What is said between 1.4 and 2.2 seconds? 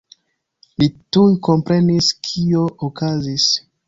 komprenis,